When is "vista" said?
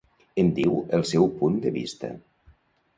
1.79-2.15